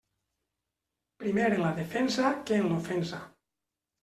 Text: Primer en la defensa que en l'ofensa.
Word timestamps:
Primer 1.23 1.49
en 1.57 1.61
la 1.65 1.75
defensa 1.81 2.33
que 2.49 2.59
en 2.63 2.67
l'ofensa. 2.73 3.23